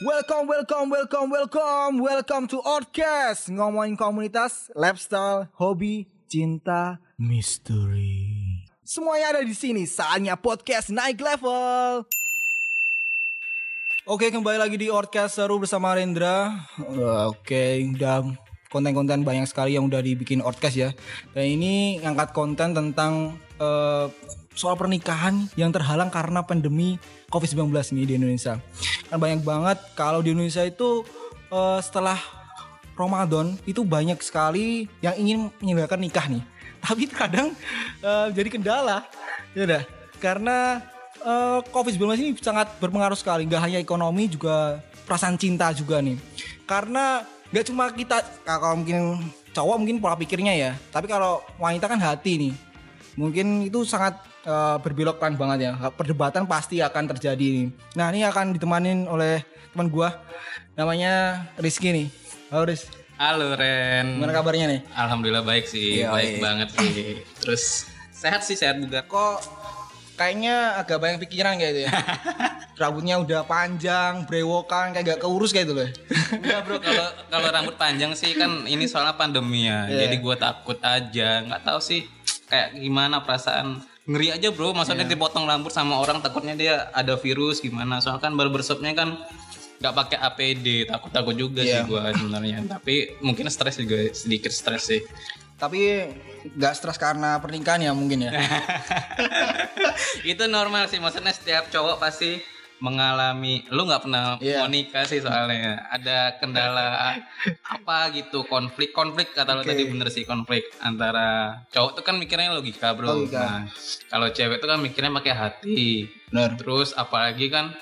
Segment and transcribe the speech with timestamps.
[0.00, 3.52] Welcome, welcome, welcome, welcome, welcome to Outcast.
[3.52, 12.08] Ngomongin komunitas, lifestyle, hobi, cinta, misteri Semuanya ada di sini, saatnya podcast naik level.
[14.08, 16.48] Oke, kembali lagi di Outcast seru bersama Rendra.
[17.28, 18.24] Oke, udah
[18.70, 20.90] konten-konten banyak sekali yang udah dibikin Outcast ya
[21.34, 24.06] Dan ini ngangkat konten tentang eh,
[24.54, 26.96] soal pernikahan yang terhalang karena pandemi
[27.34, 28.62] COVID-19 nih di Indonesia.
[29.10, 31.02] Kan banyak banget kalau di Indonesia itu
[31.50, 32.18] eh, setelah
[32.94, 36.42] Ramadan itu banyak sekali yang ingin menyelenggarakan nikah nih.
[36.84, 37.52] Tapi kadang
[38.00, 39.06] eh, jadi kendala.
[39.56, 39.82] Ya udah,
[40.22, 40.84] karena
[41.24, 46.14] eh, COVID-19 ini sangat berpengaruh sekali, nggak hanya ekonomi juga perasaan cinta juga nih.
[46.68, 49.18] Karena nggak cuma kita kalau mungkin
[49.50, 52.54] cowok mungkin pola pikirnya ya, tapi kalau wanita kan hati nih.
[53.18, 55.72] Mungkin itu sangat eh, berbelok kan banget ya.
[55.90, 57.66] Perdebatan pasti akan terjadi nih.
[57.98, 59.42] Nah ini akan ditemanin oleh
[59.74, 60.14] teman gua.
[60.78, 62.06] Namanya Rizky nih.
[62.48, 62.86] Halo Riz.
[63.20, 64.16] Halo Ren.
[64.16, 64.80] gimana kabarnya nih?
[64.96, 66.40] Alhamdulillah baik sih, Iya, baik iya.
[66.40, 66.90] banget sih.
[67.44, 69.04] Terus sehat sih, sehat juga.
[69.04, 69.44] kok
[70.20, 71.92] kayaknya agak banyak pikiran kayak itu ya
[72.80, 75.88] rambutnya udah panjang brewokan kayak gak keurus kayak itu loh
[76.30, 79.90] Enggak bro, kalau kalau rambut panjang sih kan ini soalnya pandemi ya.
[79.90, 80.06] Iya.
[80.06, 82.06] Jadi gua takut aja, nggak tahu sih
[82.46, 84.70] kayak gimana perasaan ngeri aja bro.
[84.70, 85.12] Maksudnya Iya.
[85.18, 87.98] dipotong rambut sama orang takutnya dia ada virus gimana.
[87.98, 89.18] Soalnya kan barbershopnya kan
[89.82, 91.82] nggak pakai APD, takut-takut juga Iya.
[91.82, 92.58] sih gua sebenarnya.
[92.78, 95.02] Tapi mungkin stres juga sedikit stres sih.
[95.60, 96.08] Tapi
[96.56, 98.32] nggak stres karena pernikahan ya mungkin ya.
[100.24, 102.40] Itu normal sih maksudnya setiap cowok pasti
[102.80, 104.64] mengalami lu nggak pernah Iya.
[104.64, 105.84] mau nikah sih soalnya.
[105.92, 107.12] Ada kendala
[107.68, 109.76] apa gitu konflik konflik kata lu Oke.
[109.76, 113.12] tadi bener sih konflik antara cowok tuh kan mikirnya logika bro.
[113.12, 113.36] Logika.
[113.36, 113.60] nah
[114.08, 116.08] kalau cewek tuh kan mikirnya pakai hati.
[116.32, 117.76] Benar terus apalagi kan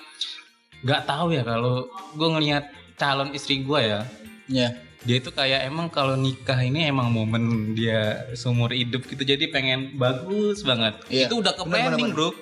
[0.83, 1.87] nggak tahu ya kalau
[2.19, 2.67] gue ngelihat
[2.99, 4.03] calon istri gue ya.
[4.51, 9.23] Ya dia itu kayak emang kalau nikah ini emang momen dia seumur hidup gitu.
[9.23, 10.99] Jadi pengen bagus banget.
[11.07, 11.31] Iya.
[11.31, 12.35] itu udah ke planning bro.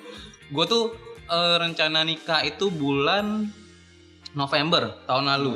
[0.49, 0.97] Gue tuh
[1.29, 3.45] eh, rencana nikah itu bulan
[4.33, 5.53] November tahun lalu.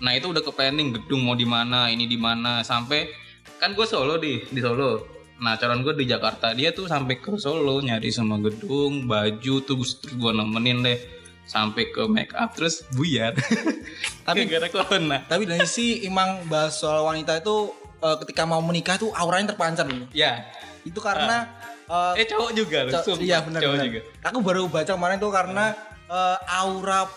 [0.00, 2.62] Nah itu udah ke planning gedung mau di mana ini di mana.
[2.62, 3.10] Sampai
[3.58, 5.18] kan gue Solo di di Solo.
[5.42, 6.54] Nah calon gue di Jakarta.
[6.54, 9.82] Dia tuh sampai ke Solo nyari semua gedung baju tuh
[10.14, 11.19] gue nemenin deh
[11.50, 13.34] sampai ke make up terus buyar
[14.26, 18.94] Tapi- gara-gara corona Tapi dari sih emang bahas soal wanita itu eh, ketika mau menikah
[18.96, 20.06] tuh auranya terpancar dulu.
[20.12, 20.46] Ya.
[20.82, 21.50] Itu karena
[21.84, 23.02] eh, Eh cowok juga loh.
[23.02, 23.84] co- iya benar Cowok benar.
[23.84, 24.00] juga.
[24.24, 25.74] Aku baru baca kemarin tuh karena
[26.06, 27.10] eh, aura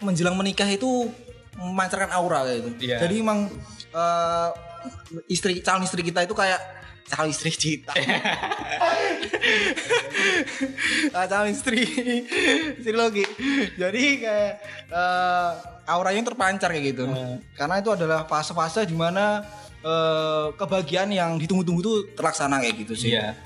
[0.00, 1.12] menjelang menikah itu
[1.54, 2.70] memancarkan aura kayak itu.
[2.82, 2.96] Iya.
[2.98, 3.52] Jadi emang
[3.92, 4.48] eh,
[5.28, 6.58] istri calon istri kita itu kayak
[7.08, 7.92] calon istri kita.
[11.14, 11.84] Ah, calon istri
[12.80, 13.22] istri logi.
[13.76, 14.52] Jadi kayak
[14.90, 15.50] eh,
[15.86, 17.04] auranya terpancar kayak gitu.
[17.06, 17.38] Hmm.
[17.54, 19.44] Karena itu adalah fase-fase di mana
[19.84, 23.10] eh, kebahagiaan yang ditunggu-tunggu itu terlaksana kayak gitu sih.
[23.14, 23.36] Iya.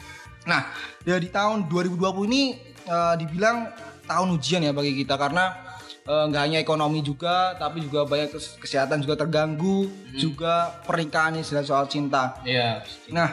[0.48, 0.72] Nah,
[1.04, 1.98] di tahun 2020
[2.30, 2.42] ini
[2.88, 3.68] eh, dibilang
[4.08, 5.68] tahun ujian ya bagi kita karena
[6.08, 11.60] nggak hanya ekonomi juga, tapi juga banyak kes- kesehatan juga terganggu, juga pernikahan ini sudah
[11.60, 12.32] soal cinta.
[12.48, 12.80] Iya.
[13.12, 13.28] Nah,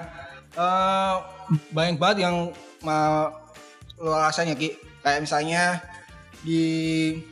[0.55, 1.13] eh,
[1.71, 2.49] banyak banget yang
[2.81, 3.25] eh,
[3.95, 5.79] lo rasanya ki kayak misalnya
[6.41, 6.61] di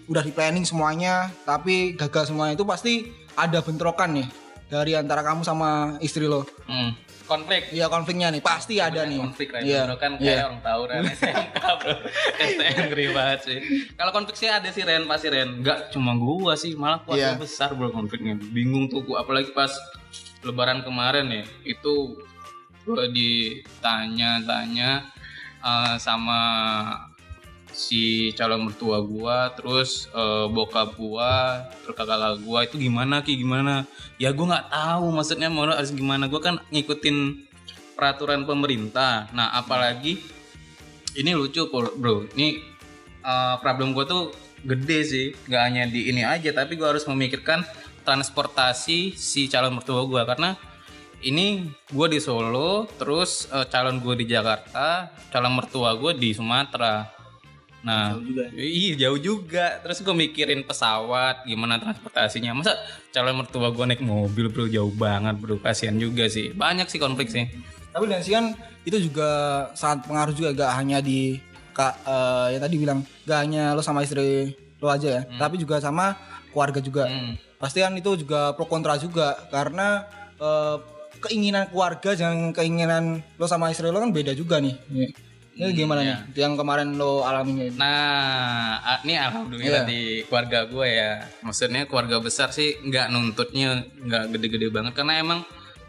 [0.09, 2.93] udah di planning semuanya, tapi gagal semuanya itu pasti
[3.37, 4.27] ada bentrokan nih
[4.65, 6.45] dari antara kamu sama istri lo.
[6.65, 6.97] Hmm.
[7.23, 7.71] Konflik.
[7.71, 9.15] Iya konfliknya nih pasti ada nih.
[9.15, 9.63] Konflik lah.
[9.63, 9.81] Iya.
[9.87, 9.95] Bro.
[9.95, 11.95] Kan kayak orang tahu Ren SMK bro.
[12.35, 13.57] STM ngeri banget sih.
[13.95, 15.63] Kalau konflik sih ada sih Ren pasti Ren.
[15.63, 17.39] Enggak cuma gua sih, malah keluarga Iya.
[17.39, 18.35] besar bro konfliknya.
[18.35, 19.71] Bingung tuh gua apalagi pas
[20.43, 21.43] lebaran kemarin ya.
[21.63, 22.19] Itu
[22.83, 25.07] gua ditanya-tanya
[25.63, 26.41] eh, sama
[27.73, 33.41] si calon mertua gua terus eh, bokap gua terus kakak gua itu gimana ki?
[33.41, 33.89] Gimana?
[34.21, 36.29] Ya gua nggak tahu maksudnya mau harus gimana.
[36.29, 37.49] Gua kan ngikutin
[37.97, 39.27] peraturan pemerintah.
[39.33, 40.21] Nah apalagi
[41.17, 42.29] ini lucu bro.
[42.37, 42.61] Ini
[43.25, 44.23] eh, problem gua tuh
[44.63, 45.27] gede sih.
[45.49, 47.65] Nggak hanya di ini aja tapi gua harus memikirkan
[48.05, 50.29] transportasi si calon mertua gua.
[50.29, 50.53] Karena
[51.23, 57.07] ini gue di Solo, terus eh, calon gue di Jakarta, calon mertua gue di Sumatera.
[57.83, 58.43] Nah, Jauh juga.
[58.55, 59.65] iya jauh juga.
[59.83, 62.55] Terus gue mikirin pesawat, gimana transportasinya.
[62.55, 62.79] Masa
[63.11, 66.55] calon mertua gue naik mobil bro jauh banget bro, kasihan juga sih.
[66.55, 67.43] Banyak sih konflik sih.
[67.91, 68.55] Tapi dan sih kan
[68.87, 69.29] itu juga
[69.75, 71.37] sangat pengaruh juga gak hanya di
[71.75, 75.79] kak eh, ya tadi bilang gak hanya lo sama istri lo aja ya, tapi juga
[75.83, 76.15] sama
[76.55, 77.07] keluarga juga.
[77.07, 77.35] Hmm.
[77.59, 80.07] Pasti kan itu juga pro kontra juga karena
[80.39, 80.75] eh,
[81.23, 83.03] keinginan keluarga dengan keinginan
[83.35, 84.75] lo sama istri lo kan beda juga nih.
[85.53, 86.17] Ini gimana nih?
[86.33, 87.77] Yang kemarin lo alaminya ini?
[87.77, 89.21] Nah, a- ini Iya.
[89.29, 91.11] alhamdulillah di keluarga gue ya.
[91.39, 95.39] Maksudnya keluarga besar sih nggak nuntutnya nggak gede-gede banget karena emang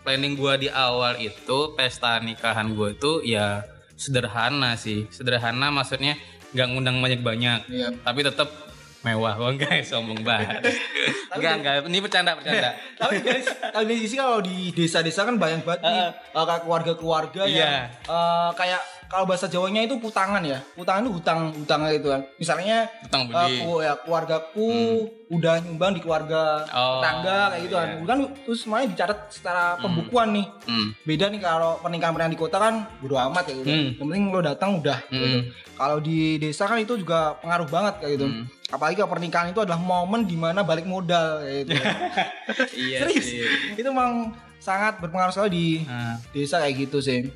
[0.01, 3.65] planning gue di awal itu pesta nikahan gue itu ya
[3.97, 5.09] sederhana sih.
[5.09, 6.21] Sederhana maksudnya
[6.53, 7.89] nggak ngundang banyak-banyak, Iya.
[8.05, 8.47] tapi tetap
[9.05, 9.37] mewah.
[9.37, 10.65] Oh enggak, sombong banget.
[11.31, 11.75] enggak, enggak.
[11.85, 12.71] Ini bercanda, bercanda.
[13.01, 16.01] Tapi guys, kalau di sisi kalau di desa-desa kan banyak banget nih
[16.33, 17.55] uh, kayak keluarga-keluarga Iya.
[17.55, 17.73] yang
[18.07, 20.59] uh, kayak kalau bahasa Jawanya itu putangan ya.
[20.75, 22.25] Putangan itu hutang hutang gitu kan.
[22.35, 23.55] Misalnya Utang uh, budi.
[23.61, 24.69] ku- ya keluargaku
[25.27, 27.89] udah nyumbang di keluarga Oh, tetangga kayak gitu kan.
[27.91, 28.05] iya.
[28.05, 30.47] Kan terus semuanya dicatat secara pembukuan nih.
[30.65, 30.89] Hmm.
[31.03, 33.69] Beda nih kalau pernikahan-pernikahan di kota kan bodo amat kayak gitu.
[33.69, 33.85] Hmm.
[33.93, 35.39] Yang penting lo datang udah gitu.
[35.75, 38.27] Kalau di desa kan itu juga pengaruh banget kayak gitu.
[38.27, 38.45] Hmm.
[38.75, 41.79] Apalagi kalau pernikahan itu adalah momen di mana balik modal gitu.
[42.75, 43.25] Iya Serius.
[43.25, 43.41] sih.
[43.73, 47.31] itu memang sangat berpengaruh sekali di Nah, desa kayak gitu sih.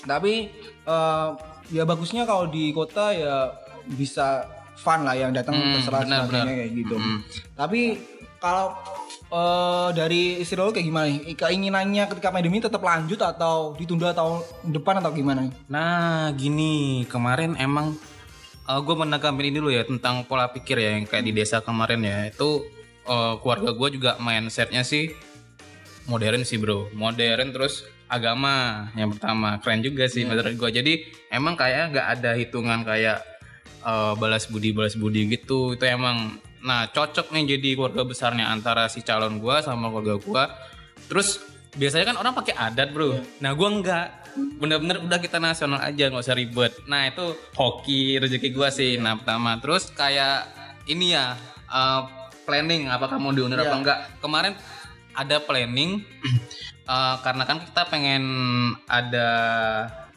[0.00, 0.46] Tapi
[0.84, 1.28] eh,
[1.68, 3.50] ya bagusnya kalau di kota ya
[3.88, 4.46] bisa
[4.76, 6.60] fun lah yang datang Hmm, terserah benar, sebagainya benar.
[6.60, 6.96] kayak gitu.
[6.96, 7.18] Hmm.
[7.52, 7.80] Tapi
[8.38, 8.66] kalau
[9.26, 11.34] eh, dari istri lo kayak gimana nih?
[11.34, 14.38] Keinginannya ketika pandemi tetap lanjut atau ditunda tahun
[14.70, 15.50] depan atau gimana?
[15.66, 17.98] Nah, gini, kemarin emang
[18.66, 22.26] gue menanggapi ini dulu ya tentang pola pikir ya yang kayak di desa kemarin ya.
[22.30, 22.66] Itu
[23.06, 25.14] eh, keluarga gue juga mindsetnya sih
[26.06, 30.70] modern sih bro, modern terus agama yang pertama keren juga sih menurut gue.
[30.70, 30.92] Jadi
[31.30, 33.22] emang kayak nggak ada hitungan kayak
[33.86, 35.78] eh, balas budi balas budi gitu.
[35.78, 40.44] Itu emang nah cocok nih jadi keluarga besarnya antara si calon gue sama keluarga gue.
[41.06, 43.20] Terus biasanya kan orang pakai adat bro.
[43.40, 44.08] Nah gue enggak.
[44.36, 46.72] Bener-bener udah kita nasional aja nggak usah ribet.
[46.88, 48.92] Nah itu hoki rezeki gue sih.
[49.00, 50.48] Nah pertama terus kayak
[50.88, 51.36] ini ya
[51.68, 52.00] eh,
[52.44, 53.98] planning apakah mau diundur apa enggak.
[54.20, 54.56] Kemarin
[55.16, 56.04] ada planning
[56.92, 58.24] eh, karena kan kita pengen
[58.88, 59.28] ada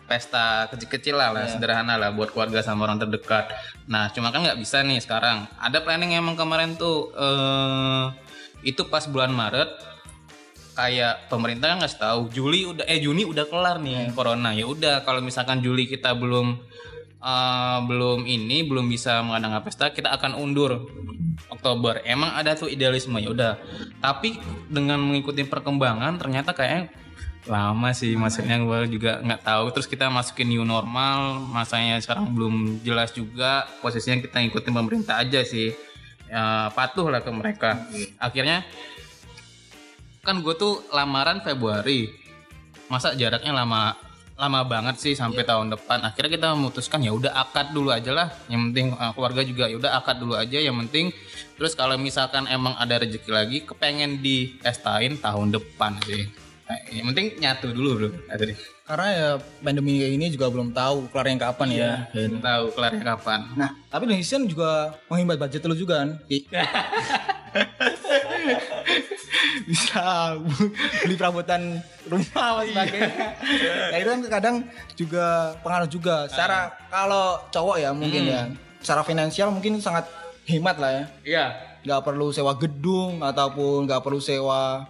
[0.10, 3.54] pesta kecil-kecil lah, lah sederhana lah buat keluarga sama orang terdekat.
[3.86, 5.46] Nah cuma kan nggak bisa nih sekarang.
[5.62, 8.06] Ada planning emang kemarin tuh eh
[8.66, 9.70] itu pas bulan Maret
[10.80, 12.22] kayak pemerintah ngasih tahu.
[12.31, 14.56] Juli udah eh Juni udah kelar nih corona.
[14.56, 16.56] Ya udah kalau misalkan Juli kita belum
[17.20, 20.88] eh, belum ini belum bisa mengadakan pesta kita akan undur
[21.52, 22.00] Oktober.
[22.08, 23.54] Emang ada tuh idealisme ya udah.
[24.00, 24.40] Tapi
[24.72, 26.96] dengan mengikuti perkembangan ternyata kayak
[27.48, 29.66] lama sih maksudnya gue juga nggak tahu.
[29.75, 33.68] Terus kita masukin new normal masanya sekarang belum jelas juga.
[33.84, 35.75] Posisinya kita ngikutin pemerintah aja sih.
[36.30, 37.90] Ya, patuh lah ke mereka.
[38.22, 38.62] Akhirnya
[40.24, 42.12] kan gue tuh lamaran Februari.
[42.89, 43.94] Masa jaraknya lama
[44.39, 46.00] lama banget sih sampai tahun depan.
[46.00, 48.31] Akhirnya kita memutuskan ya udah akad dulu aja lah.
[48.48, 50.57] Yang penting uh, keluarga juga ya udah akad dulu aja.
[50.57, 51.06] Yang penting
[51.60, 56.24] terus kalau misalkan emang ada rezeki lagi kepengen di estain tahun depan sih.
[56.69, 58.10] Nah, yang penting nyatu dulu bro.
[58.30, 58.54] Nah, tadi.
[58.89, 59.30] Karena ya
[59.62, 62.10] pandemi kayak ini juga belum tahu kelarnya kapan ya.
[62.10, 63.39] belum tahu kelarnya kapan.
[63.54, 66.10] Nah, tapi Indonesia juga menghemat budget lu juga kan.
[69.65, 70.36] Bisa
[71.03, 72.25] beli perabotan rumah
[72.62, 73.27] dan sebagainya.
[73.91, 74.56] Nah, itu kan kadang
[74.94, 75.25] juga
[75.62, 76.15] pengaruh juga.
[76.27, 78.41] Secara kalau cowok ya mungkin ya,
[78.77, 80.06] secara finansial mungkin sangat
[80.45, 81.03] hemat lah ya.
[81.24, 81.45] iya
[81.80, 84.83] Nggak perlu sewa gedung ataupun nggak perlu sewa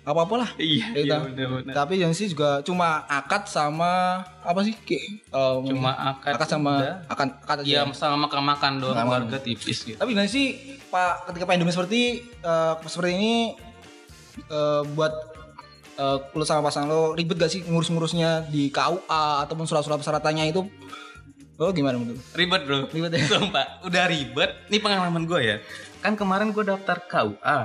[0.00, 0.50] apa-apa lah.
[0.56, 1.18] iya Ya iya udah.
[1.28, 1.74] bener-bener.
[1.76, 4.72] Tapi yang sih juga cuma akad sama apa sih?
[4.72, 5.20] Ki?
[5.28, 6.96] Um, cuma akad akad sama udah.
[7.06, 7.68] akad akad aja.
[7.68, 9.06] Iya sama makan-makan doang Makan.
[9.28, 10.56] keluarga tipis gitu Tapi gimana sih
[10.88, 13.34] Pak ketika pandemi seperti eh, seperti ini
[14.42, 15.12] eh, buat
[15.94, 20.64] eh, lu sama pasangan lo ribet gak sih ngurus-ngurusnya di KUA ataupun surat-surat persyaratannya itu?
[21.56, 22.24] Oh gimana menurut?
[22.32, 23.20] Ribet bro Ribet ya?
[23.26, 25.56] Sumpah Udah ribet Ini pengalaman gue ya
[26.00, 27.58] Kan kemarin gue daftar KUA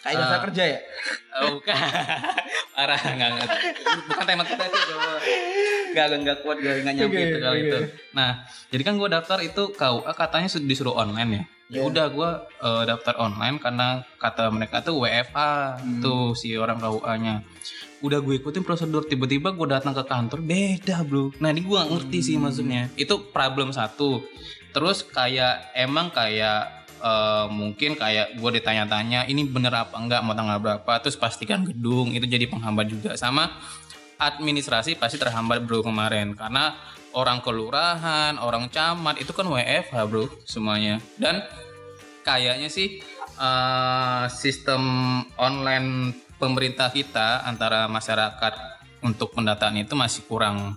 [0.00, 0.44] Kayak daftar Ah.
[0.44, 0.78] kerja ya?
[1.38, 1.74] Oh, bukan
[2.74, 3.48] Parah nggak nggak.
[4.08, 5.10] Bukan tema kita sih coba
[5.90, 7.68] Gak, gak, gak kuat Gak, gak nyampe Oke, itu kali oke.
[7.68, 7.78] itu
[8.10, 8.30] Nah
[8.66, 11.82] Jadi kan gue daftar itu KUA Katanya su- disuruh online ya Ya Iya.
[11.86, 16.02] udah gue eh, daftar online karena kata mereka tuh WFA Hmm.
[16.02, 17.46] tuh si orang KUA-nya.
[18.00, 21.30] Udah gue ikutin prosedur tiba-tiba gue datang ke kantor beda bro.
[21.38, 22.44] Nah ini gue gak ngerti sih Hmm.
[22.44, 22.90] maksudnya.
[22.94, 24.18] Itu problem satu.
[24.70, 30.58] Terus kayak emang kayak eh, mungkin kayak gue ditanya-tanya ini bener apa enggak mau tanggal
[30.58, 33.48] berapa terus pastikan gedung itu jadi penghambat juga sama
[34.20, 36.36] administrasi pasti terhambat bro kemarin.
[36.36, 36.76] Karena
[37.16, 41.00] orang kelurahan orang camat itu kan WFH bro semuanya.
[41.16, 41.40] Dan
[42.22, 43.00] kayaknya sih
[43.40, 44.82] eh, sistem
[45.40, 48.52] online pemerintah kita antara masyarakat
[49.00, 50.76] untuk pendataan itu masih kurang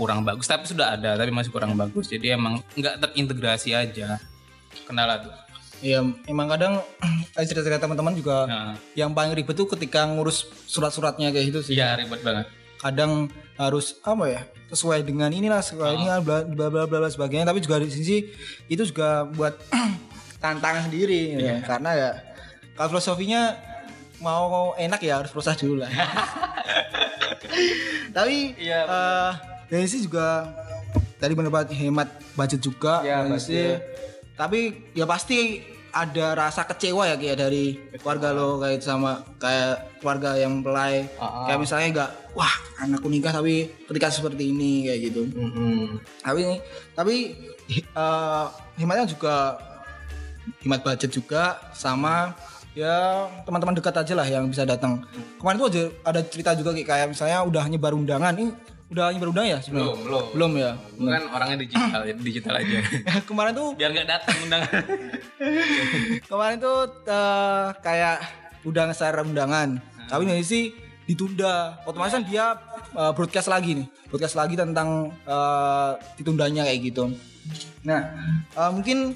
[0.00, 0.48] kurang bagus.
[0.48, 2.08] Tapi sudah ada tapi masih kurang bagus.
[2.08, 4.16] Jadi emang nggak terintegrasi aja.
[4.88, 6.84] Kendala tuh Iya, emang kadang
[7.36, 8.76] cerita-cerita teman-teman juga nah.
[8.92, 11.74] yang paling ribet tuh ketika ngurus surat-suratnya kayak gitu sih.
[11.80, 12.46] iya ribet banget
[12.80, 14.40] kadang harus apa ya
[14.72, 17.44] sesuai dengan inilah sesuai ini bla bla bla bla bla sebagainya.
[17.44, 18.24] Tapi juga di sisi
[18.66, 19.52] itu juga buat
[20.42, 21.60] tantangan sendiri ya.
[21.60, 22.10] karena ya
[22.72, 23.52] kalau filosofinya
[24.20, 25.92] mau enak ya harus proses dulu lah.
[28.16, 29.30] Tapi Iya, eh,
[29.68, 30.48] dari sisi juga
[31.16, 33.64] tadi mendapat hemat budget juga Iya, dari sisi.
[34.34, 34.60] tapi
[34.96, 35.60] ya pasti
[35.90, 41.24] ada rasa kecewa ya kayak dari keluarga lo kayak sama kayak keluarga yang pelai Ah,
[41.26, 41.44] ah.
[41.50, 45.22] kayak misalnya nggak wah anakku nikah tapi ketika seperti ini kayak gitu.
[46.22, 46.42] Tapi
[46.94, 47.14] tapi
[47.74, 48.46] eh,
[48.78, 49.58] hematnya juga
[50.64, 52.34] hemat budget juga sama
[52.74, 55.02] ya teman-teman dekat aja lah yang bisa datang.
[55.42, 58.54] Kemarin tuh aja ada cerita juga kayak kayak misalnya udah nyebar undangan ini
[58.90, 59.86] udah nyebar undangan ya sebenarnya?
[59.86, 60.24] Belum belum.
[60.34, 60.70] Belum ya?
[60.98, 62.78] Gua kan orangnya digital digital aja.
[63.28, 64.82] Kemarin tuh biar nggak datang undangan
[66.30, 68.18] kemarin tuh eh, kayak
[68.66, 69.80] udah nge-share undangan
[70.10, 70.74] tapi nih sih
[71.06, 71.78] ditunda.
[71.86, 72.58] Otomatis kan dia
[72.98, 73.86] eh, broadcast lagi nih.
[74.10, 77.14] Broadcast lagi tentang eh, ditundanya kayak gitu.
[77.86, 78.00] Nah
[78.58, 79.14] eh, mungkin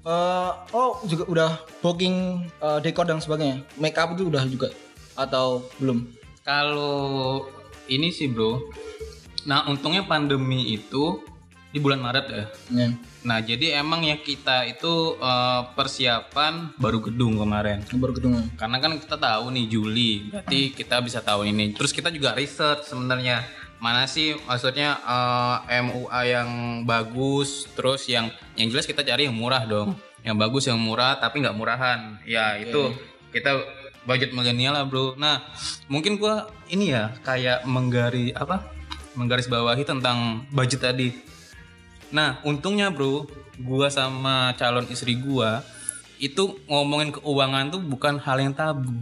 [0.00, 1.50] eh, oh juga udah
[1.84, 3.60] booking eh, dekor dan sebagainya.
[3.76, 4.72] Make up itu udah juga
[5.14, 6.08] atau belum?
[6.44, 7.44] Kalau
[7.88, 8.60] ini sih bro
[9.44, 11.20] nah untungnya pandemi itu
[11.74, 12.44] di bulan Maret ya.
[12.70, 12.88] Ya.
[13.26, 17.82] nah jadi emang ya kita itu eh, persiapan baru gedung kemarin.
[17.98, 21.74] Baru ketemu karena kan kita tahu nih Juli berarti kita bisa tahu ini.
[21.74, 23.42] Terus kita juga research sebenarnya.
[23.82, 26.50] Mana sih maksudnya eh, MUA yang
[26.86, 29.98] bagus terus yang yang jelas kita cari yang murah dong.
[30.22, 32.22] Yang bagus yang murah tapi nggak murahan.
[32.22, 32.94] Ya itu
[33.34, 33.50] kita
[34.06, 35.18] budget milenial lah bro.
[35.18, 35.42] Nah
[35.90, 38.62] mungkin gua ini ya kayak menggari apa
[39.14, 41.08] menggaris bawahi tentang budget tadi
[42.14, 43.26] Nah, untungnya bro,
[43.58, 45.66] gua sama calon istri gua
[46.22, 48.94] itu ngomongin keuangan tuh bukan hal yang tabu.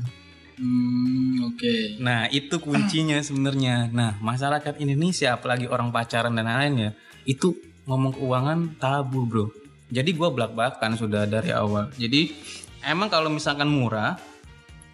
[0.57, 3.93] hmm, oke Nah, itu kuncinya sebenarnya.
[3.93, 6.91] Nah, masyarakat Indonesia apalagi orang pacaran dan lain-lain ya,
[7.29, 7.53] itu
[7.85, 9.53] ngomong keuangan tabu, Bro.
[9.93, 11.93] Jadi gua belak-belakan sudah dari awal.
[11.93, 12.33] Jadi
[12.81, 14.17] emang kalau misalkan murah,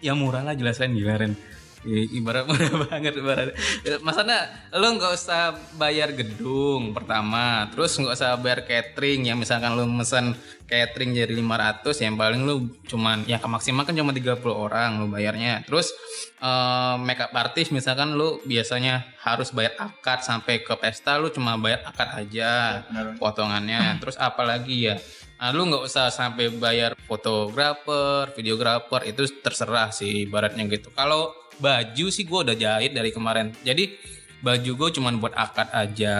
[0.03, 1.39] ya murah lah jelasin gila Ren.
[1.87, 3.55] Ibarat murah banget ibarat.
[4.03, 4.39] Maksudnya
[4.75, 10.35] lo nggak usah bayar gedung pertama, terus nggak usah bayar catering yang misalkan lo mesen
[10.67, 15.63] catering jadi 500 yang paling lo cuman ya maksimal kan cuma 30 orang lo bayarnya.
[15.63, 15.95] Terus
[16.43, 21.87] eh, makeup artist misalkan lo biasanya harus bayar akad sampai ke pesta lo cuma bayar
[21.87, 22.83] akad aja
[23.15, 24.03] potongannya.
[24.03, 24.97] Terus apalagi ya
[25.39, 30.91] Nah, lu nggak usah sampai bayar fotografer, videografer itu terserah sih ibaratnya gitu.
[30.91, 33.51] Kalau baju sih gue udah jahit dari kemarin.
[33.59, 33.95] Jadi
[34.39, 36.15] baju gue cuman buat akad aja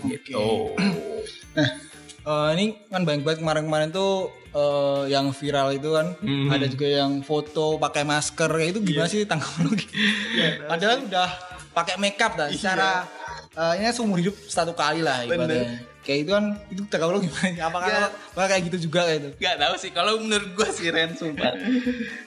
[0.00, 0.72] gitu.
[2.24, 6.48] Eh, ini kan banyak banget kemarin-kemarin tuh eh, yang viral itu kan Mhm.
[6.48, 9.76] ada juga yang foto pakai masker kayak itu gimana sih tanggapan lu?
[10.72, 11.28] Padahal udah
[11.70, 13.04] pakai makeup dah secara
[13.52, 15.84] eh, ini seumur hidup satu kali lah ibaratnya.
[16.00, 17.48] Kayak itu kan itu tanggapan lu gimana?
[17.60, 19.30] Apakah apakah kayak gitu juga kayak itu?
[19.36, 21.52] Gak tahu sih kalau menurut gue sih Ren sumpah.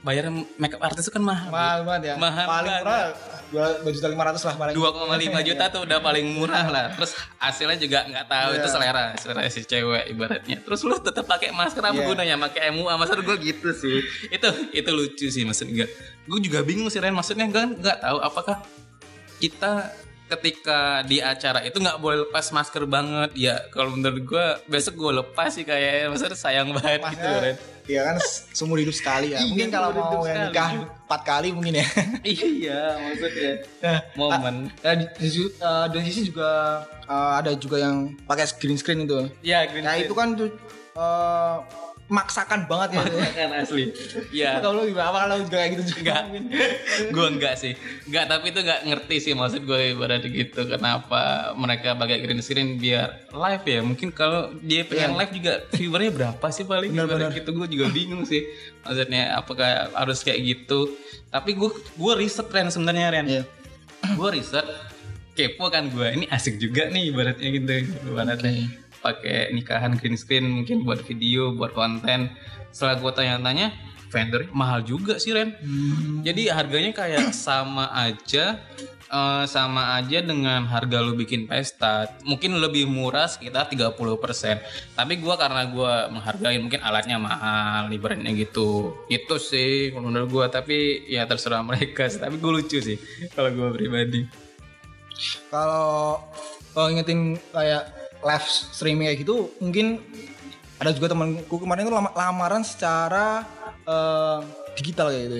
[0.00, 1.52] Bayar makeup artis itu kan mahal.
[1.52, 2.14] Mahal banget ya.
[2.16, 2.82] Mahal paling banget.
[2.88, 3.02] murah
[3.50, 4.72] dua dua juta lima ratus lah paling.
[4.72, 6.84] 2,5 juta tuh udah paling murah lah.
[6.96, 8.58] Terus hasilnya juga nggak tahu Iya.
[8.62, 10.56] itu selera selera si cewek ibaratnya.
[10.64, 12.06] Terus lu tetap pakai masker apa Iya.
[12.08, 12.36] gunanya?
[12.48, 13.98] Pakai MUA maksud gue gitu sih.
[14.32, 15.84] itu itu lucu sih maksudnya.
[16.24, 18.56] Gue juga bingung sih Ren maksudnya kan nggak tahu apakah
[19.36, 19.92] kita
[20.30, 25.12] ketika di acara itu nggak boleh lepas masker banget ya kalau menurut gue besok gue
[25.18, 27.56] lepas sih kayak maksudnya sayang banget gitu Ren
[27.90, 28.16] Iya kan
[28.54, 29.38] seumur hidup sekali ya.
[29.38, 31.86] Iya, mungkin kalau mau yang nikah empat kali mungkin ya.
[32.22, 36.50] iya maksudnya Nah, momen Ya, di, di, situ- eh, dan di sisi juga
[37.02, 39.26] eh, ada juga yang pakai green screen itu.
[39.42, 40.54] ya green Nah itu kan tuh
[40.94, 41.56] eh,
[42.10, 43.02] maksakan banget ya.
[43.38, 43.94] kan asli
[44.34, 45.14] ya Kalau lu gimana?
[45.14, 46.26] Apa kalau juga kayak gitu juga?
[46.26, 46.42] Enggak,
[47.14, 47.72] gue enggak sih.
[48.10, 50.60] Enggak, tapi itu enggak ngerti sih maksud gue ibarat gitu.
[50.66, 53.80] Kenapa mereka pakai green screen biar live ya?
[53.86, 56.90] Mungkin kalau dia pengen live juga viewernya berapa sih paling?
[56.90, 57.38] Benar, Ibarat benar.
[57.38, 58.42] gitu gue juga bingung sih.
[58.82, 60.90] Maksudnya apakah harus kayak gitu?
[61.30, 63.26] Tapi gue gue riset Ren sebenarnya Ren.
[63.30, 63.42] Iya.
[64.18, 64.66] Gue riset
[65.38, 66.06] kepo kan gue.
[66.10, 67.70] Ini asik juga nih ibaratnya gitu.
[68.10, 68.52] Ibaratnya
[69.00, 72.32] pakai nikahan green screen mungkin buat video, buat konten.
[72.70, 73.74] Setelah gue tanya-tanya,
[74.10, 75.54] vendor mahal juga sih Ren.
[75.62, 76.26] Hmm.
[76.26, 78.58] Jadi harganya kayak sama aja
[79.06, 82.10] eh, sama aja dengan harga lu bikin pesta.
[82.26, 83.94] Mungkin lebih murah sekitar 30%.
[84.98, 88.98] Tapi gua karena gua menghargai mungkin alatnya mahal ibaratnya gitu.
[89.06, 92.18] Itu sih menurut gua tapi ya terserah mereka sih.
[92.18, 92.98] Tapi gue lucu sih
[93.32, 94.26] kalau gua pribadi.
[95.50, 96.18] Kalau
[96.70, 100.00] kalau ingetin kayak live streaming kayak gitu, mungkin
[100.76, 103.44] ada juga temanku kemarin itu lama- lamaran secara
[103.84, 104.38] eh,
[104.74, 105.36] digital kayak gitu.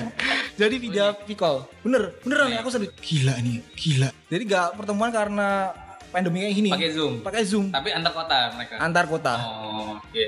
[0.60, 1.64] Jadi video call.
[1.80, 2.90] Bener, beneran nih aku sedih.
[2.98, 4.08] Gila nih, gila.
[4.28, 5.72] Jadi gak pertemuan karena
[6.12, 6.70] pandemi kayak gini.
[6.70, 7.12] Pakai Zoom.
[7.24, 8.74] Pakai Zoom Tapi antar kota mereka.
[8.76, 9.34] antar kota.
[9.40, 10.24] Oh, oke.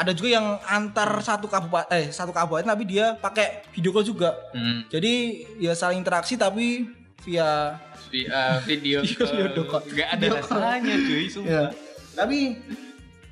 [0.00, 4.32] Ada juga yang antar satu kabupaten eh satu kabupaten tapi dia pakai video call juga.
[4.56, 4.88] Hmm.
[4.88, 5.12] Jadi
[5.60, 6.88] ya saling interaksi tapi
[7.22, 8.98] via Via video
[9.30, 9.82] Video call.
[9.88, 11.48] Gak ada Video rasanya cuy, sumpah.
[11.48, 11.64] ya.
[12.12, 12.38] Tapi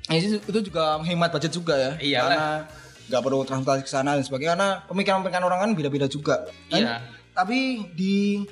[0.07, 1.91] ya sih, itu juga menghemat budget juga ya.
[1.97, 2.23] Iyalah.
[2.23, 2.45] Karena
[3.09, 6.45] nggak perlu transportasi ke sana dan sebagainya karena pemikiran-pemikiran orang kan beda-beda juga.
[6.69, 6.93] Dan- Iya.
[7.31, 8.43] Tapi di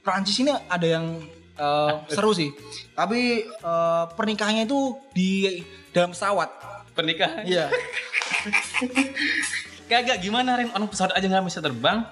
[0.00, 1.22] Prancis ini ada yang
[1.54, 2.50] eh, seru sih.
[2.92, 5.60] Tapi eh, pernikahannya itu di
[5.90, 6.48] dalam pesawat.
[6.92, 7.44] Pernikahan.
[7.44, 7.68] Iya.
[9.86, 10.68] Kagak gimana Ren?
[10.72, 12.02] Orang pesawat aja nggak bisa terbang.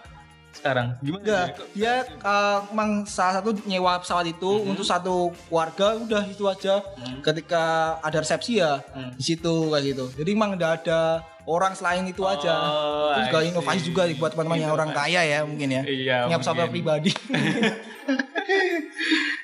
[0.54, 1.20] Sekarang gimana?
[1.20, 1.94] Enggak, ya?
[2.06, 4.70] Eh, emang salah satu nyewa pesawat itu Mm-hmm.
[4.70, 6.80] untuk satu keluarga udah itu aja.
[7.20, 7.64] Ketika
[8.00, 9.10] ada resepsi ya Mm.
[9.14, 10.04] di situ kayak gitu.
[10.14, 11.00] Jadi emang udah ada
[11.44, 12.54] orang selain itu aja.
[12.56, 15.82] Oh, itu juga inovasi juga buat teman-teman yang orang kaya ya mungkin ya.
[15.84, 16.72] Iya, Punya pesawat mungkin.
[16.72, 17.10] pribadi.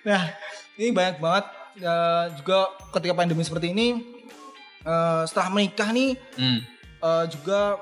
[0.03, 0.23] nah,
[0.77, 1.45] ini banyak banget
[1.79, 2.59] eh, juga
[2.91, 3.89] ketika pandemi seperti ini
[4.83, 6.61] eh, setelah menikah nih Hmm.
[7.01, 7.77] eh, juga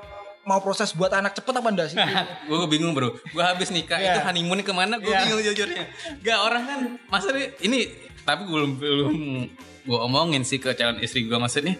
[0.49, 1.97] mau proses buat anak cepet apa enggak sih?
[2.49, 3.13] gue bingung bro.
[3.29, 4.17] Gue habis nikah Iya.
[4.17, 4.97] itu honeymoon ke mana?
[4.97, 5.21] Gue Iya.
[5.23, 5.83] bingung jujurnya.
[6.19, 7.85] Gak orang kan maksudnya ini
[8.19, 9.15] tapi gue belum belum
[9.83, 11.77] gue omongin sih ke calon istri gue maksudnya.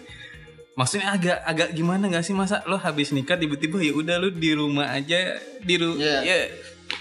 [0.72, 4.50] Maksudnya agak agak gimana gak sih masa lo habis nikah tiba-tiba ya udah lo di
[4.50, 6.18] rumah aja di rumah Iya.
[6.22, 6.36] ya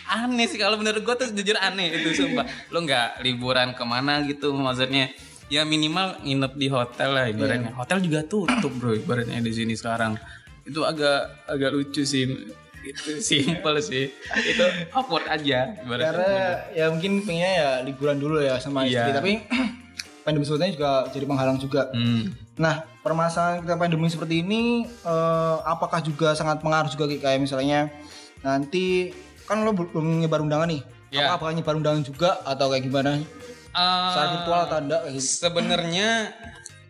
[0.06, 2.44] aneh sih kalau menurut gue tuh jujur aneh itu sumpah.
[2.68, 5.14] Lo nggak liburan ke mana gitu maksudnya.
[5.50, 7.74] Ya minimal nginep di hotel lah ibaratnya.
[7.74, 10.14] Hotel juga tutup bro ibaratnya di sini sekarang
[10.70, 12.30] itu agak agak lucu sih
[12.80, 14.08] itu simple sih
[14.40, 16.32] itu awkward aja Karena
[16.72, 19.16] ya mungkin pengennya ya liburan dulu ya sama istri, Iya.
[19.16, 19.32] tapi
[20.24, 21.90] pandemi sebetulnya juga jadi penghalang juga.
[21.90, 22.54] hmm.
[22.56, 27.88] Nah, permasalahan kita pandemi seperti ini eh, apakah juga sangat pengaruh juga kayak misalnya
[28.40, 29.10] nanti
[29.44, 30.82] kan lo belum nyebar undangan nih.
[31.10, 31.34] Iya.
[31.34, 33.18] Apakah nyebar undangan juga atau kayak gimana?
[33.70, 35.24] Secara Eh, virtual atau enggak gitu?
[35.40, 36.10] sebenarnya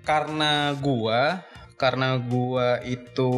[0.01, 1.43] karena gua
[1.79, 3.31] karena gua itu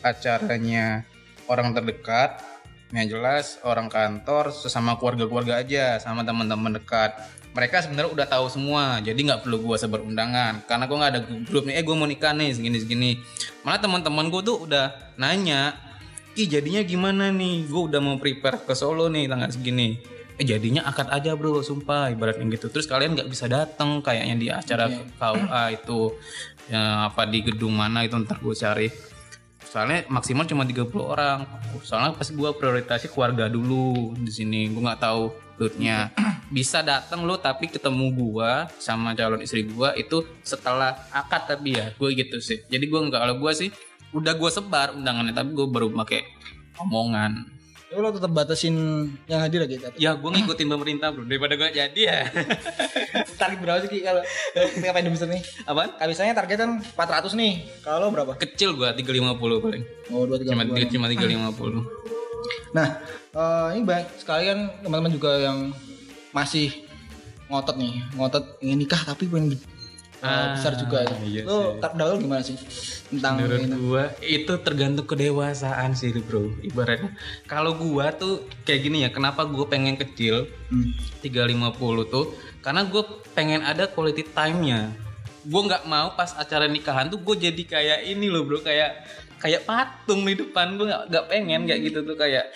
[0.00, 1.04] acaranya
[1.46, 2.40] orang terdekat
[2.90, 7.12] yang jelas orang kantor sesama keluarga-keluarga aja sama teman-teman dekat.
[7.54, 11.20] Mereka sebenarnya udah tahu semua jadi nggak perlu gua sebar undangan karena gua nggak ada
[11.44, 13.10] grup nih eh gua mau nikah nih segini segini.
[13.62, 15.84] Malah teman-teman gua tuh udah nanya
[16.34, 17.70] Ki jadinya gimana nih?
[17.70, 20.02] Gue udah mau prepare ke Solo nih tanggal segini.
[20.34, 22.66] Eh jadinya akad aja bro sumpah ibaratnya gitu.
[22.74, 26.10] Terus kalian nggak bisa datang kayaknya di acara KUA itu
[26.70, 28.88] ya, apa di gedung mana itu ntar gue cari.
[29.64, 31.42] Soalnya maksimal cuma 30 orang.
[31.82, 34.70] Soalnya pas gue prioritasi keluarga dulu di sini.
[34.70, 36.14] Gue nggak tahu lootnya.
[36.54, 41.90] Bisa datang lo tapi ketemu gua sama calon istri gua itu setelah akad tapi ya
[41.94, 42.62] gue gitu sih.
[42.70, 43.68] Jadi gue nggak kalau gue sih
[44.14, 46.22] udah gue sebar undangannya tapi gue baru pakai
[46.78, 47.50] omongan
[47.96, 48.74] lo tetap batasin
[49.26, 49.90] yang hadir aja.
[49.90, 49.96] Tapi.
[49.98, 52.18] ya gue ngikutin pemerintah bro daripada gue jadi ya
[53.40, 54.22] Target berapa sih Ki, kalau
[54.54, 55.40] ketika pandemi seperti ini?
[55.64, 57.52] apaan Kalau misalnya target kan 400 nih.
[57.80, 58.32] Kalau lo berapa?
[58.38, 61.82] kecil gue 350 paling Oh, 2 cuma 3 cuma 350
[62.74, 62.88] Nah,
[63.32, 65.70] eh, ini banyak sekalian teman-teman juga yang
[66.30, 66.84] masih
[67.46, 69.54] ngotot nih, ngotot ingin nikah tapi pengen
[70.24, 71.16] Ah, besar juga ya.
[71.20, 72.56] iya Lo lo gimana sih
[73.12, 73.76] tentang Menurut ini?
[73.76, 76.48] gua itu tergantung kedewasaan sih bro.
[76.64, 77.12] Ibaratnya
[77.44, 80.90] kalau gua tuh kayak gini ya kenapa gua pengen kecil Hmm.
[81.20, 81.76] 350
[82.08, 82.32] tuh?
[82.58, 84.90] Karena gue pengen ada quality time-nya.
[85.44, 88.58] Gue nggak mau pas acara nikahan tuh gue jadi kayak ini loh bro.
[88.58, 89.04] Kayak
[89.38, 92.16] kayak patung di depan gue nggak nggak pengen kayak gitu tuh.
[92.16, 92.48] Kayak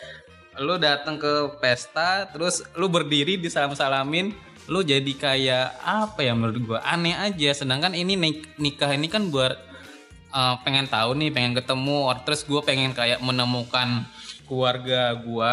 [0.58, 4.34] lo datang ke pesta terus lo berdiri disalam salamin
[4.68, 7.56] lo jadi kayak apa ya menurut gue aneh aja.
[7.56, 9.56] Sedangkan ini nik- nikah ini kan buat
[10.32, 14.04] uh, pengen tahu nih pengen ketemu terus gue pengen kayak menemukan
[14.44, 15.52] keluarga gue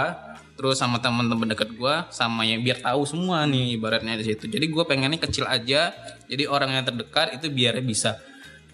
[0.56, 4.48] terus sama teman-teman deket gue sama yang biar tahu semua nih ibaratnya di situ.
[4.48, 5.92] Jadi gue pengennya kecil aja.
[6.28, 8.20] Jadi orang yang terdekat itu biar bisa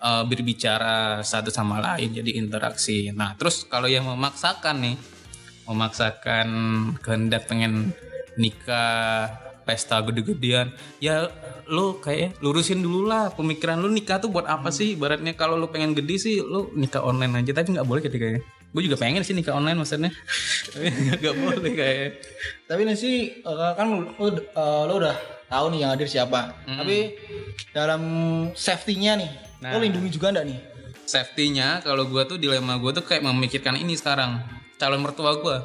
[0.02, 3.10] uh, berbicara satu sama lain jadi interaksi.
[3.14, 4.96] Nah terus kalau yang memaksakan nih
[5.70, 6.48] memaksakan
[7.02, 7.94] kehendak pengen
[8.38, 10.74] nikah pesta gede-gedean.
[11.00, 11.30] Ya
[11.70, 14.98] lo kayak lurusin dulu lah pemikiran lu nikah tuh buat apa sih?
[14.98, 17.52] Ibaratnya kalau lu pengen gede sih lu nikah online aja.
[17.56, 20.12] Tapi nggak boleh ketika kayaknya gue juga pengen sih nikah online maksudnya.
[20.72, 20.88] Tapi
[21.20, 22.10] nggak boleh kayak.
[22.68, 25.16] Tapi nih sih eh, kan lo, lo, eh, lo udah
[25.52, 26.56] tahu nih yang hadir siapa.
[26.64, 26.98] Tapi
[27.76, 28.02] dalam
[28.56, 29.32] safety-nya nih,
[29.68, 29.82] lo Nah.
[29.82, 30.60] lindungi juga enggak nih?
[31.02, 34.40] safety-nya kalau gue tuh dilema gue tuh kayak memikirkan ini sekarang.
[34.80, 35.58] Calon mertua gue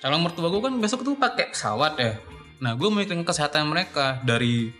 [0.00, 2.16] calon mertua gue kan besok tuh pakai pesawat ya
[2.60, 4.20] nah gue mikirin kesehatan mereka.
[4.22, 4.70] Dari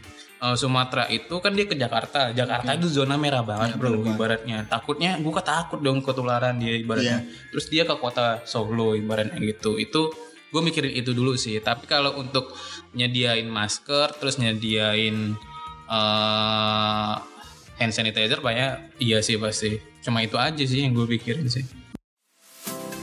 [0.40, 2.30] eh, Sumatera itu kan dia ke Jakarta.
[2.30, 4.68] Jakarta itu zona merah banget bro ibaratnya.
[4.68, 7.24] Takutnya gue takut dong ketularan dia ibaratnya.
[7.50, 9.80] Terus dia ke kota Solo ibaratnya gitu.
[9.80, 10.12] Itu
[10.52, 11.56] gue mikirin itu dulu sih.
[11.58, 12.52] Tapi kalau untuk
[12.92, 15.34] nyediain masker terus nyediain
[15.88, 17.14] eh,
[17.80, 19.80] hand sanitizer banyak iya sih pasti.
[20.04, 21.79] Cuma itu aja sih yang gue pikirin sih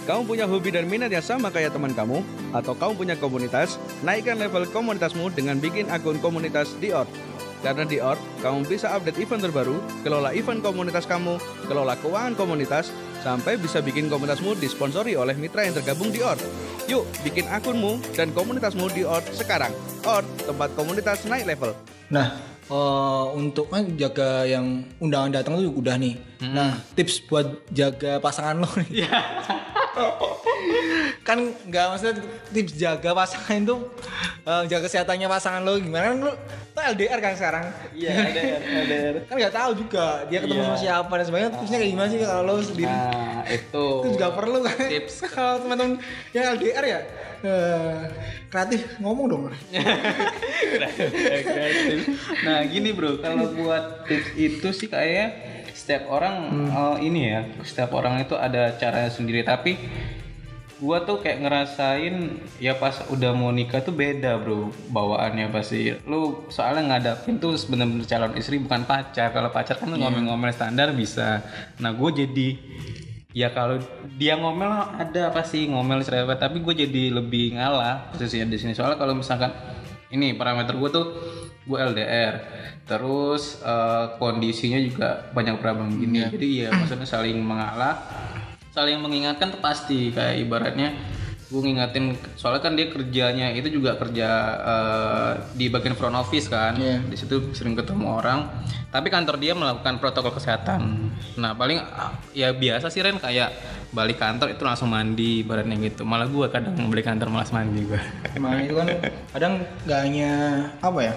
[0.08, 2.24] Kamu punya hobi dan minat yang sama kayak teman kamu?
[2.56, 3.76] Atau kamu punya komunitas?
[4.08, 7.12] Naikkan level komunitasmu dengan bikin akun komunitas di Ort.
[7.60, 11.36] Karena di Ort, kamu bisa update event terbaru, kelola event komunitas kamu,
[11.68, 12.88] kelola keuangan komunitas,
[13.20, 16.40] sampai bisa bikin komunitasmu disponsori oleh mitra yang tergabung di Ort.
[16.88, 19.76] Yuk, bikin akunmu dan komunitasmu di Ort sekarang.
[20.08, 21.76] Ort, tempat komunitas naik level.
[22.16, 22.32] Nah,
[22.72, 26.16] eh, untuk kan jaga yang undangan datang tuh udah nih.
[26.48, 29.04] Nah, tips buat jaga pasangan lo nih.
[31.24, 32.16] kan nggak maksudnya
[32.50, 33.76] tips jaga pasangan itu
[34.44, 36.32] eh, jaga kesehatannya pasangan lo gimana kan lo
[36.72, 39.16] lo LDR kan sekarang Iya, LDR, LDR.
[39.28, 40.68] kan nggak tahu juga dia ketemu Iya.
[40.68, 43.88] sama siapa dan sebagainya tipsnya kayak gimana sih kalau lo sendiri Nah, itu.
[43.98, 45.16] itu juga perlu kan Tips.
[45.34, 45.92] kalau teman-teman
[46.32, 47.00] yang LDR ya
[47.40, 47.98] eh,
[48.48, 49.44] kreatif ngomong dong
[52.40, 55.28] Nah, gini bro, kalau buat tips itu sih kayaknya
[55.88, 59.48] setiap orang eh, ini ya, setiap orang itu ada caranya sendiri.
[59.48, 59.80] Tapi
[60.84, 65.96] gua tuh kayak ngerasain ya pas udah mau nikah tuh beda bro bawaannya pasti.
[66.04, 69.32] Lu soalnya ngadapin tuh bener-bener calon istri bukan pacar.
[69.32, 71.40] Kalau pacar kan lu ngomel-ngomel standar bisa.
[71.80, 72.60] Nah gue jadi
[73.32, 73.80] ya kalau
[74.20, 78.76] dia ngomel ada pasti ngomel cerewet tapi gue jadi lebih ngalah posisinya di sini.
[78.76, 79.56] Soalnya kalau misalkan
[80.12, 81.06] ini parameter gue tuh
[81.68, 82.34] gue LDR
[82.88, 86.24] terus eh, kondisinya juga banyak problem gini.
[86.24, 88.00] Jadi ya maksudnya saling mengalah
[88.72, 90.16] saling mengingatkan tuh pasti.
[90.16, 90.96] Kayak ibaratnya
[91.48, 94.30] gue ngingatin soalnya kan dia kerjanya itu juga kerja
[94.64, 96.80] eh, di bagian front office kan.
[96.80, 97.04] Iya.
[97.04, 98.48] di situ sering ketemu orang.
[98.88, 101.12] Tapi kantor dia melakukan protokol kesehatan.
[101.36, 101.84] Nah paling
[102.32, 103.52] ya biasa sih Ren kayak
[103.92, 106.08] balik kantor itu langsung mandi ibaratnya gitu.
[106.08, 108.00] Malah gue kadang balik kantor malas mandi gue
[108.32, 108.88] Emang itu kan
[109.36, 109.54] kadang
[109.84, 110.32] nggak hanya
[110.80, 111.14] apa ya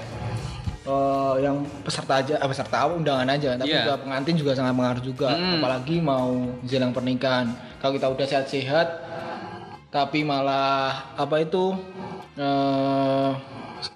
[0.81, 3.85] eh, yang peserta aja, eh, peserta apa undangan aja, tapi Iya.
[3.85, 6.33] juga pengantin juga sangat mengaruh juga, apalagi mau
[6.65, 7.53] jelang pernikahan.
[7.81, 8.89] Kalau kita udah sehat-sehat,
[9.91, 11.75] tapi malah apa itu
[12.39, 13.31] eh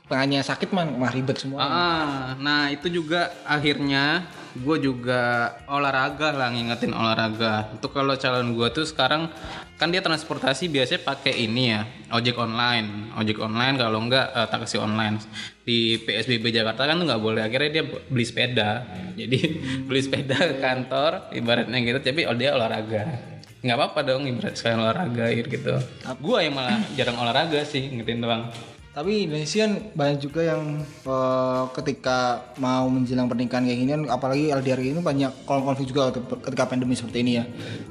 [0.08, 1.60] pengantinnya sakit man, mah ribet semua.
[1.60, 7.74] Ah, nah itu juga akhirnya gue juga olahraga lah ngingetin olahraga.
[7.74, 9.26] Untuk kalau calon gue tuh sekarang
[9.74, 11.82] kan dia transportasi biasanya pakai ini ya
[12.14, 15.18] ojek online, ojek online kalau enggak eh, taksi online.
[15.66, 17.42] Di PSBB Jakarta kan tuh nggak boleh.
[17.42, 18.86] Akhirnya dia beli sepeda.
[19.18, 19.38] Jadi
[19.90, 21.98] beli sepeda ke kantor ibaratnya gitu.
[21.98, 23.34] Tapi oh, dia olahraga.
[23.64, 25.74] nggak apa-apa dong ibarat sekalian olahraga gitu.
[26.20, 28.52] Gue yang malah jarang olahraga sih ngingetin doang.
[28.94, 34.54] Tapi Indonesia kan banyak juga yang eh, ketika mau menjelang pernikahan kayak gini, kan, apalagi
[34.54, 37.44] LDR ini banyak konflik juga ketika pandemi seperti ini ya.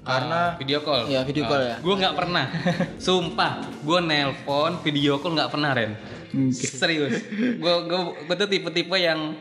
[0.08, 1.12] Karena video call.
[1.12, 1.76] ya video call ya.
[1.84, 2.48] Gue nggak pernah.
[3.04, 5.92] Sumpah, gue nelpon video call nggak pernah Ren.
[6.56, 7.20] Serius.
[7.60, 7.76] Gue
[8.24, 9.36] gue tuh tipe-tipe yang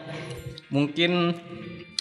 [0.66, 1.38] mungkin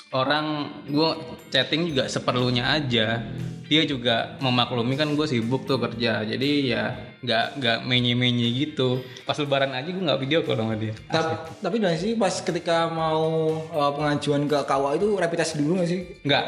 [0.10, 1.10] orang gue
[1.54, 3.30] chatting juga seperlunya aja.
[3.69, 6.26] Dia juga memaklumi kan gue sibuk tuh kerja.
[6.26, 9.05] Jadi ya nggak nggak menye-menye gitu.
[9.23, 10.93] Pas lebaran aja gue nggak video call sama dia.
[11.05, 15.81] Tapi, tapi dan sih pas ketika mau eh, pengajuan ke KUA itu rapid test dulu
[15.81, 16.01] nggak sih?
[16.25, 16.45] Nggak.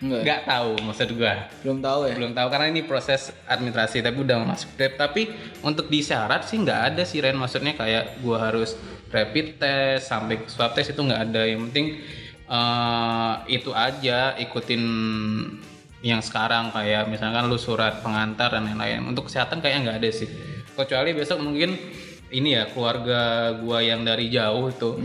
[0.00, 0.22] Enggak.
[0.24, 1.32] Nggak tahu maksud gue.
[1.60, 2.14] Belum tahu ya.
[2.16, 5.28] belum tahu karena ini proses administrasi tapi udah masuk dep tapi
[5.60, 8.80] untuk di syarat sih nggak ada sih Ren maksudnya kayak gua harus
[9.12, 12.00] rapid test sampai swab test itu nggak ada yang penting
[12.48, 14.82] eh, itu aja ikutin
[16.00, 19.04] yang sekarang kayak misalkan lu surat pengantar dan lain-lain.
[19.04, 20.28] Untuk kesehatan kayaknya nggak ada sih.
[20.72, 21.76] Kecuali besok mungkin
[22.30, 24.96] ini ya keluarga gua yang dari jauh tuh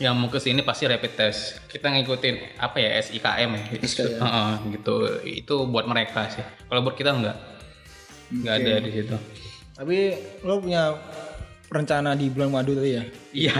[0.00, 1.60] yang mau ke sini pasti rapid test.
[1.68, 3.62] Kita ngikutin apa ya SIKM ya?
[3.82, 4.20] SIKM.
[4.24, 4.94] Heeh, gitu.
[5.26, 6.42] Itu buat mereka sih.
[6.42, 7.36] Kalau buat kita enggak
[8.32, 9.16] nggak ada di situ.
[9.76, 9.96] Tapi
[10.48, 10.96] lo punya
[11.72, 13.02] rencana di bulan madu tadi ya?
[13.32, 13.56] iya.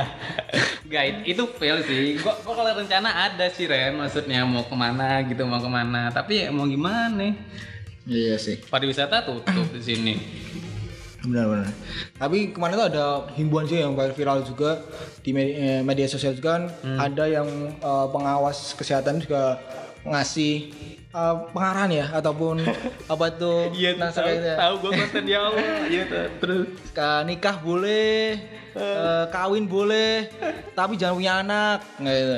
[0.92, 2.20] Guys itu fail sih.
[2.20, 3.96] Gua, gua kalau rencana ada sih Ren.
[3.96, 6.12] Maksudnya mau ke mana gitu mau ke mana.
[6.12, 7.32] Tapi ya mau gimana?
[8.04, 8.60] Iya sih.
[8.68, 10.14] pariwisata tutup di sini.
[11.22, 11.70] Benar-benar.
[12.18, 13.04] Tapi kemarin tuh ada
[13.38, 14.82] himbauan juga yang viral juga
[15.22, 16.62] di media, eh, media sosial juga kan.
[16.82, 17.48] Ada yang
[17.78, 19.56] eh, pengawas kesehatan juga
[20.02, 20.74] ngasih
[21.12, 22.64] eh, pengarahan ya ataupun
[23.12, 23.52] apa itu
[23.94, 24.54] nah, sebagainya.
[24.56, 25.52] tahu gua konten di awal
[25.92, 26.26] iya tuh.
[26.38, 28.36] terus Ka- nikah boleh,
[28.72, 30.28] eh, kawin boleh,
[30.72, 31.78] tapi jangan punya anak.
[31.96, 32.36] Nggak gitu.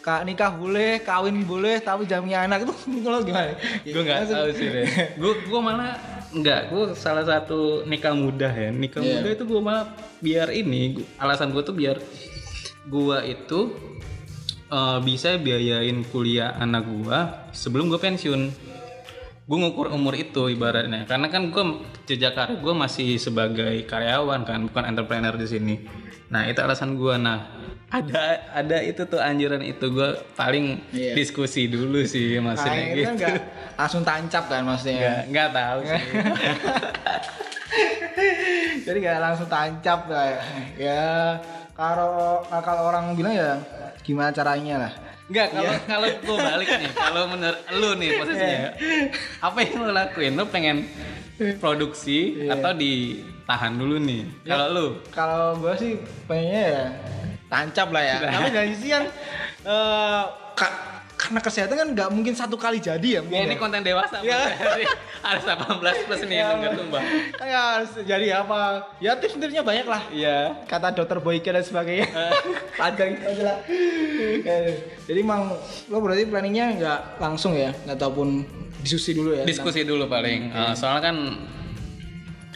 [0.00, 2.72] Kak nikah boleh, kawin boleh, tapi jangan punya anak itu
[3.04, 3.52] kalau gimana?
[3.82, 5.92] gue nggak tahu sih Ren gue gue malah
[6.30, 9.18] nggak gue salah satu nikah muda ya nikah Iya.
[9.18, 9.84] muda itu gue malah
[10.18, 12.00] biar ini gua- alasan gue tuh biar
[12.82, 13.60] gue itu
[14.70, 17.18] eh, bisa biayain kuliah anak gue
[17.52, 18.40] sebelum gue pensiun.
[19.44, 21.04] Gue ngukur umur itu ibaratnya.
[21.04, 21.62] Karena kan gue
[22.06, 25.74] jejak karir gue masih sebagai karyawan kan bukan entrepreneur di sini.
[26.30, 27.50] Nah itu alasan gue nah
[27.90, 29.90] ada ada itu tuh anjuran itu.
[29.90, 31.18] Gue paling Iya.
[31.18, 33.10] diskusi dulu sih Nah, maksudnya kan gitu.
[33.18, 33.34] nggak
[33.74, 34.98] langsung tancap kan maksudnya.
[35.02, 36.02] nggak nggak tahu sih.
[38.86, 40.38] Jadi nggak langsung tancap lah.
[40.78, 41.38] Ya.
[41.80, 42.12] Kalau
[42.44, 43.56] kalau orang bilang ya
[44.04, 44.92] gimana caranya lah.
[45.30, 45.78] Nggak, kalau Iya.
[45.86, 48.70] kalau gue balik nih, kalau menurut lu nih posisinya, Iya.
[49.40, 50.32] apa yang lu lakuin?
[50.34, 50.76] Lu pengen
[51.56, 52.58] produksi Iya.
[52.58, 54.26] atau ditahan dulu nih?
[54.44, 55.92] Kalau lu, Kalau gue sih
[56.26, 56.84] pengennya ya
[57.46, 58.16] tancap lah ya.
[58.20, 59.04] Tapi dari sisi kan
[59.64, 60.76] eh, ka-
[61.30, 63.20] karena kesehatan kan nggak mungkin satu kali jadi ya.
[63.22, 63.62] ya ini ya.
[63.62, 64.18] konten dewasa.
[64.18, 64.82] Jadi
[65.22, 67.02] harus 18 plus nih, Ya, denger tuh mbak.
[67.38, 68.58] Kayak harus jadi apa?
[68.98, 70.02] Ya tips-tipsnya banyak lah.
[70.10, 70.58] Iya.
[70.66, 72.10] Kata dokter Boyke dan sebagainya.
[72.82, 73.56] Panjang gitu aja lah.
[74.42, 74.74] Eh,
[75.06, 75.54] Jadi emang
[75.86, 78.42] lo berarti planningnya nggak langsung ya, ataupun
[78.82, 79.46] diskusi dulu ya.
[79.46, 81.16] Diskusi dulu paling, Eh, soalnya kan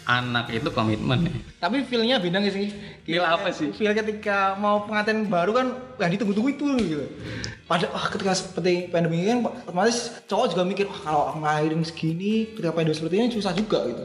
[0.04, 1.32] anak itu komitmen ya.
[1.64, 2.68] Tapi feel-nya beda nggak sih?
[3.08, 3.72] Feel apa sih?
[3.72, 5.66] Feel ketika mau pengantin baru kan
[6.00, 7.04] yang ditunggu-tunggu itu gitu.
[7.64, 12.52] Pada wah ketika seperti pandemi ini kan otomatis cowok juga mikir wah kalau ngelahirin segini
[12.52, 14.04] ketika pandemi seperti ini susah juga gitu.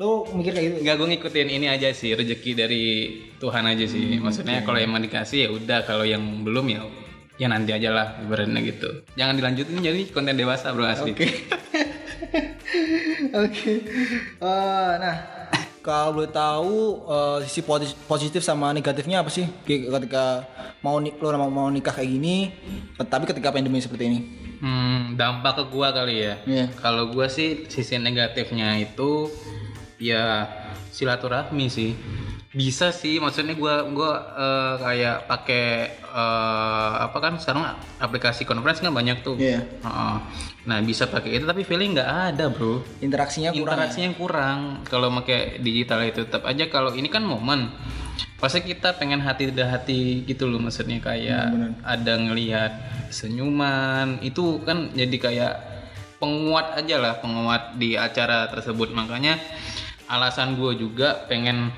[0.00, 0.76] Lo mikir kayak gitu?
[0.80, 2.84] Enggak gue ngikutin ini aja sih rezeki dari
[3.36, 4.16] Tuhan aja sih.
[4.16, 6.80] Hmm, Maksudnya kalau emang dikasih ya udah, kalau yang belum ya
[7.40, 9.04] ya nanti aja lah ibaratnya gitu.
[9.16, 11.12] Jangan dilanjutin jadi konten dewasa bro asli.
[11.12, 11.28] Oke.
[13.30, 13.72] Oke.
[14.40, 15.16] Eh, nah,
[15.80, 16.76] kalau boleh tahu
[17.08, 20.44] eh, sisi posi- positif sama negatifnya apa sih ketika
[20.80, 22.52] mau lo mau, mau nikah kayak gini,
[22.96, 24.20] tapi ketika pandemi seperti ini?
[24.60, 26.34] Hmm, dampak ke gua kali ya.
[26.44, 26.66] Iya.
[26.76, 29.32] Kalau gua sih sisi negatifnya itu
[29.96, 30.44] ya
[30.92, 31.96] silaturahmi sih.
[32.50, 35.66] Bisa sih, maksudnya gua gua eh, kayak pakai
[36.02, 37.62] eh, apa kan sekarang
[38.02, 39.38] aplikasi conference kan banyak tuh.
[39.38, 39.62] Iya.
[39.62, 40.16] Heeh.
[40.66, 42.82] Nah bisa pakai itu tapi feeling nggak ada bro.
[42.98, 43.62] Interaksinya kurang.
[43.62, 43.62] ya?
[43.62, 44.58] Interaksinya kurang
[44.90, 47.70] kalau pakai digital itu tetap aja kalau ini kan momen
[48.40, 52.72] pasti kita pengen hati udah hati gitu loh maksudnya kayak ada ngelihat
[53.12, 55.54] senyuman itu kan jadi kayak
[56.16, 59.36] penguat aja lah penguat di acara tersebut makanya
[60.08, 61.68] alasan gue juga pengen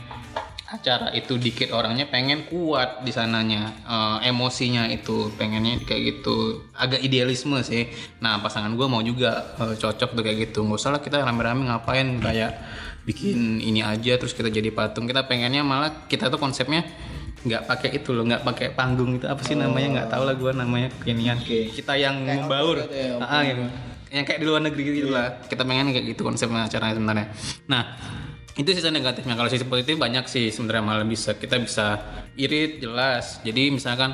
[0.73, 3.77] acara itu dikit orangnya pengen kuat di sananya.
[3.85, 6.65] Eh, emosinya itu pengennya kayak gitu.
[6.73, 7.93] Agak idealisme sih.
[8.25, 10.65] Nah pasangan gue mau juga eh, cocok tuh kayak gitu.
[10.65, 12.57] Nggak usah lah kita rame-rame ngapain kayak
[13.05, 15.05] bikin ini aja terus kita jadi patung.
[15.05, 16.89] Kita pengennya malah kita tuh konsepnya
[17.43, 19.29] nggak pakai itu loh nggak pakai panggung itu.
[19.29, 20.01] Apa sih namanya?
[20.01, 21.37] Nggak tahu lah gue namanya kekinian.
[21.45, 23.63] Kita yang membaur outdoor gitu ya, Ah, gitu.
[24.09, 25.37] yang kayak di luar negeri gitu lah.
[25.45, 27.27] Kita pengen kayak gitu konsepnya acaranya sebenarnya.
[27.69, 27.83] Nah
[28.53, 29.33] itu sisi negatifnya.
[29.33, 31.33] Kalau sisi positif banyak sih sebenarnya malah bisa.
[31.33, 31.97] Kita bisa
[32.37, 33.41] irit jelas.
[33.41, 34.13] Jadi misalkan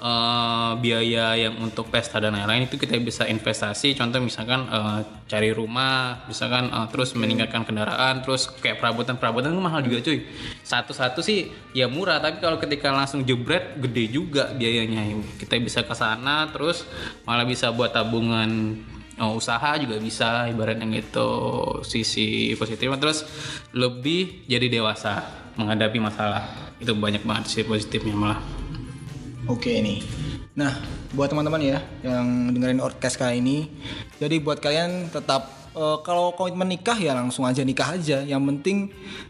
[0.00, 3.92] eh, biaya yang untuk pesta dan lain-lain itu kita bisa investasi.
[3.92, 9.60] Contoh misalkan eh, cari rumah misalkan eh, terus meningkatkan kendaraan terus kayak perabotan perabotan itu
[9.60, 10.24] mahal juga cuy.
[10.64, 12.24] Satu-satu sih ya murah.
[12.24, 15.12] Tapi kalau ketika langsung jebret gede juga biayanya.
[15.36, 16.88] Kita bisa ke sana terus
[17.28, 18.80] malah bisa buat tabungan
[19.14, 21.30] Oh, usaha juga bisa ibaratnya gitu
[21.86, 23.22] sisi positifnya terus
[23.70, 25.22] lebih jadi dewasa
[25.54, 26.50] menghadapi masalah.
[26.82, 28.40] Itu banyak banget sisi positifnya malah.
[29.46, 30.02] Oke nih.
[30.58, 30.74] Nah,
[31.14, 33.70] buat teman-teman ya yang dengerin podcast kali ini,
[34.18, 38.18] jadi buat kalian tetap eh, kalau komitmen nikah ya langsung aja nikah aja.
[38.22, 38.78] Yang penting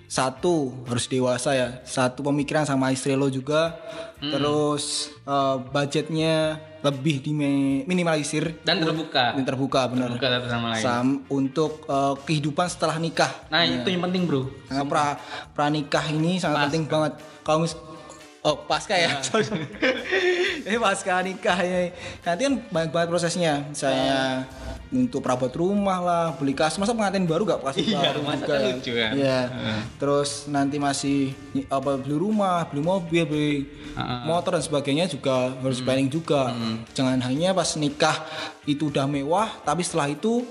[0.08, 3.76] satu harus dewasa ya, satu pemikiran sama istri lo juga,
[4.20, 10.12] terus eh, budgetnya lebih diminimalisir dan terbuka dan terbuka benar.
[10.12, 13.32] terbuka satu sama lain Sam untuk eh, kehidupan setelah nikah.
[13.48, 15.16] nah itu yang penting bro Nah, pra
[15.54, 17.14] pranikah ini sangat penting banget.
[17.46, 17.72] Kalau mis
[18.44, 19.08] Oh, pasca ya.
[19.24, 19.64] Sorry, sorry.
[20.68, 21.96] Ini pasca nikah ini.
[22.20, 23.64] Nanti kan banyak banget prosesnya.
[23.72, 24.44] Saya
[24.92, 28.54] untuk perabot rumah lah, beli kas, masa pengantin baru gak kasih Iya, baru masa juga
[28.54, 29.10] kan lucu kan?
[29.16, 29.40] Iya.
[29.96, 31.32] Terus nanti masih
[31.72, 33.52] apa beli rumah, beli mobil, beli
[34.28, 36.52] motor dan sebagainya juga harus planning juga.
[36.92, 38.28] Jangan hanya pas nikah
[38.68, 40.44] itu udah mewah, tapi setelah itu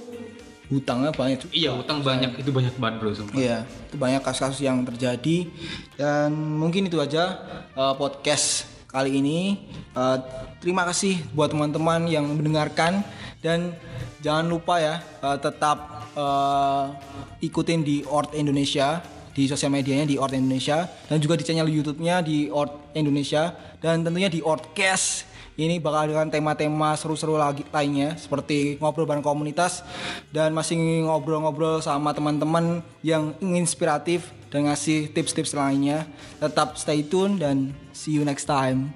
[0.74, 1.54] hutangnya banyak juga.
[1.54, 2.42] iya utang banyak.
[2.42, 3.38] Itu banyak banget bro sumpah.
[3.38, 3.58] Iya,
[3.90, 5.48] itu banyak kasus-kasus yang terjadi.
[5.94, 7.38] Dan mungkin itu aja
[7.78, 9.70] uh, podcast kali ini.
[9.94, 10.18] Uh,
[10.58, 13.06] terima kasih buat teman-teman yang mendengarkan.
[13.44, 13.76] Dan
[14.24, 16.96] jangan lupa ya uh, tetap uh,
[17.44, 20.90] ikutin di Ort Indonesia di sosial medianya di Ort Indonesia.
[21.06, 23.54] Dan juga di channel YouTube-nya di Ort Indonesia.
[23.78, 29.86] Dan tentunya di Ortcast ini bakal dengan tema-tema seru-seru lagi lainnya seperti ngobrol bareng komunitas
[30.34, 36.06] dan masih ngobrol-ngobrol sama teman-teman yang inspiratif dan ngasih tips-tips lainnya.
[36.42, 38.94] Tetap stay tune dan see you next time.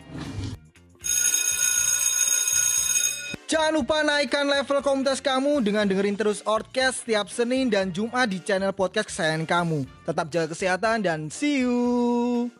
[3.48, 8.44] Jangan lupa naikkan level komunitas kamu dengan dengerin terus Orcast setiap Senin dan Jumat di
[8.44, 9.80] channel podcast kesayangan kamu.
[10.04, 12.52] Tetap jaga kesehatan dan see you.